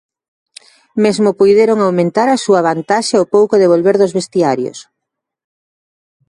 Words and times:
Mesmo 1.03 1.29
puideron 1.39 1.77
aumentar 1.81 2.27
a 2.31 2.41
súa 2.45 2.61
vantaxe 2.69 3.15
ao 3.17 3.29
pouco 3.35 3.55
de 3.57 3.69
volver 3.73 3.95
dos 3.97 4.15
vestiarios. 4.17 4.79